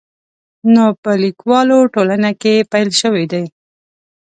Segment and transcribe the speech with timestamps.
[0.73, 3.43] نو په لیکوالو ټولنه کې پیل شوی دی.